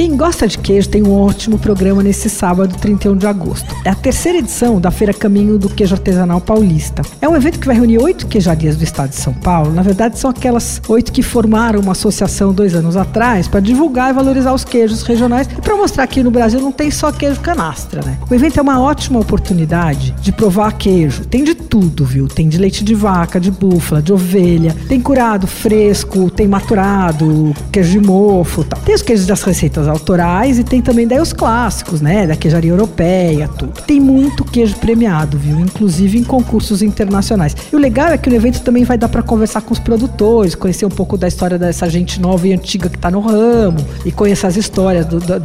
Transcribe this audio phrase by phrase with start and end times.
[0.00, 3.76] Quem gosta de queijo tem um ótimo programa nesse sábado, 31 de agosto.
[3.84, 7.02] É a terceira edição da Feira Caminho do Queijo Artesanal Paulista.
[7.20, 9.74] É um evento que vai reunir oito queijarias do estado de São Paulo.
[9.74, 14.14] Na verdade, são aquelas oito que formaram uma associação dois anos atrás para divulgar e
[14.14, 18.00] valorizar os queijos regionais e para mostrar que no Brasil não tem só queijo canastra,
[18.02, 18.16] né?
[18.30, 21.26] O evento é uma ótima oportunidade de provar queijo.
[21.26, 22.26] Tem de tudo, viu?
[22.26, 27.90] Tem de leite de vaca, de búfala, de ovelha, tem curado, fresco, tem maturado, queijo
[27.90, 28.80] de mofo, tal.
[28.80, 32.26] Tem os queijos das receitas autorais e tem também daí os clássicos, né?
[32.26, 33.80] Da queijaria europeia, tudo.
[33.82, 35.58] Tem muito queijo premiado, viu?
[35.60, 37.56] Inclusive em concursos internacionais.
[37.72, 40.54] E o legal é que o evento também vai dar para conversar com os produtores,
[40.54, 44.12] conhecer um pouco da história dessa gente nova e antiga que está no ramo e
[44.12, 45.38] conhecer as histórias do, da,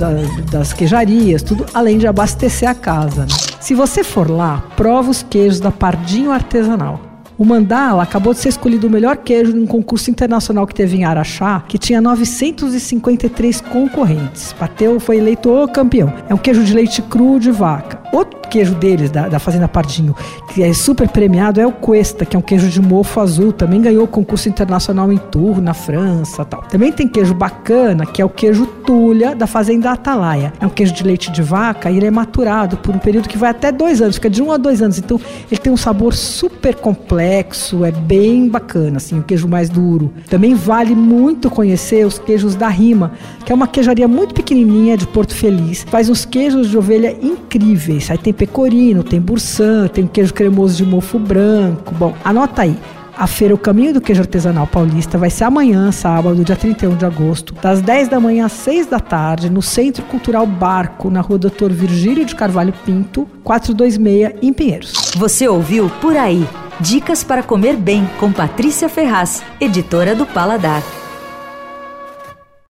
[0.52, 3.22] das queijarias, tudo, além de abastecer a casa.
[3.22, 3.28] Né?
[3.60, 7.15] Se você for lá, prova os queijos da Pardinho Artesanal.
[7.38, 11.04] O Mandala acabou de ser escolhido o melhor queijo num concurso internacional que teve em
[11.04, 14.56] Araxá, que tinha 953 concorrentes.
[14.58, 16.14] Bateu, foi eleito o campeão.
[16.30, 18.05] É um queijo de leite cru de vaca.
[18.16, 20.16] Outro queijo deles, da, da Fazenda Pardinho,
[20.54, 23.52] que é super premiado, é o Cuesta, que é um queijo de mofo azul.
[23.52, 26.62] Também ganhou concurso internacional em Tours, na França tal.
[26.62, 30.54] Também tem queijo bacana, que é o queijo Tulha, da Fazenda Atalaia.
[30.62, 33.38] É um queijo de leite de vaca e ele é maturado por um período que
[33.38, 34.98] vai até dois anos, fica de um a dois anos.
[34.98, 35.20] Então
[35.52, 40.14] ele tem um sabor super complexo, é bem bacana, assim, o queijo mais duro.
[40.30, 43.12] Também vale muito conhecer os queijos da Rima,
[43.44, 45.86] que é uma queijaria muito pequenininha de Porto Feliz.
[45.90, 48.05] Faz uns queijos de ovelha incríveis.
[48.12, 51.94] Aí tem pecorino, tem bursan, tem queijo cremoso de mofo branco.
[51.96, 52.78] Bom, anota aí.
[53.18, 57.06] A feira O Caminho do Queijo Artesanal Paulista vai ser amanhã, sábado, dia 31 de
[57.06, 61.38] agosto, das 10 da manhã às 6 da tarde, no Centro Cultural Barco, na rua
[61.38, 65.14] Doutor Virgílio de Carvalho Pinto, 426, em Pinheiros.
[65.16, 66.46] Você ouviu Por Aí.
[66.82, 70.84] Dicas para comer bem com Patrícia Ferraz, editora do Paladar.